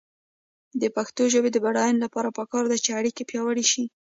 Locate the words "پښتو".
0.95-1.23